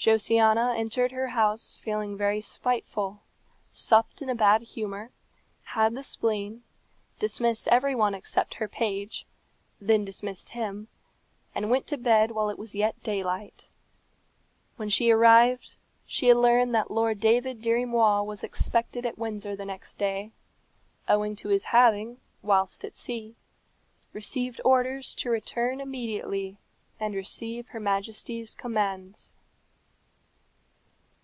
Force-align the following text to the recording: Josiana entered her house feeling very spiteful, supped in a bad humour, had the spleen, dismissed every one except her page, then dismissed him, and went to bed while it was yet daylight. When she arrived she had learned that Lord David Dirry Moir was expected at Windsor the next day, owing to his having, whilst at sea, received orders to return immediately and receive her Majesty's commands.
Josiana 0.00 0.76
entered 0.78 1.10
her 1.10 1.30
house 1.30 1.74
feeling 1.74 2.16
very 2.16 2.40
spiteful, 2.40 3.24
supped 3.72 4.22
in 4.22 4.30
a 4.30 4.34
bad 4.36 4.62
humour, 4.62 5.10
had 5.64 5.92
the 5.96 6.04
spleen, 6.04 6.62
dismissed 7.18 7.66
every 7.66 7.96
one 7.96 8.14
except 8.14 8.54
her 8.54 8.68
page, 8.68 9.26
then 9.80 10.04
dismissed 10.04 10.50
him, 10.50 10.86
and 11.52 11.68
went 11.68 11.88
to 11.88 11.96
bed 11.96 12.30
while 12.30 12.48
it 12.48 12.60
was 12.60 12.76
yet 12.76 13.02
daylight. 13.02 13.66
When 14.76 14.88
she 14.88 15.10
arrived 15.10 15.74
she 16.06 16.28
had 16.28 16.36
learned 16.36 16.72
that 16.76 16.92
Lord 16.92 17.18
David 17.18 17.60
Dirry 17.60 17.84
Moir 17.84 18.22
was 18.22 18.44
expected 18.44 19.04
at 19.04 19.18
Windsor 19.18 19.56
the 19.56 19.64
next 19.64 19.98
day, 19.98 20.30
owing 21.08 21.34
to 21.34 21.48
his 21.48 21.64
having, 21.64 22.20
whilst 22.40 22.84
at 22.84 22.92
sea, 22.92 23.34
received 24.12 24.60
orders 24.64 25.12
to 25.16 25.28
return 25.30 25.80
immediately 25.80 26.56
and 27.00 27.16
receive 27.16 27.70
her 27.70 27.80
Majesty's 27.80 28.54
commands. 28.54 29.32